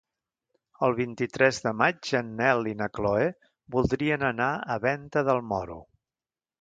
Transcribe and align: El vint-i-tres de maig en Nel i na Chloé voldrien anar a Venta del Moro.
El 0.85 0.95
vint-i-tres 0.99 1.59
de 1.65 1.73
maig 1.81 2.09
en 2.21 2.31
Nel 2.39 2.69
i 2.71 2.75
na 2.79 2.87
Chloé 2.99 3.29
voldrien 3.77 4.25
anar 4.31 4.49
a 4.53 4.79
Venta 4.87 5.25
del 5.29 5.45
Moro. 5.51 5.79